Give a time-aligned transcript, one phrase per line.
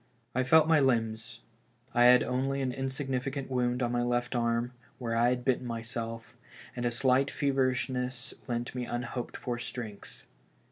[0.33, 1.41] I felt my limbs;
[1.93, 6.37] I had only an insignificant wound on my left arm, where I had bitten myself,
[6.75, 10.25] and a slight feverishness lent me unhoped for strength.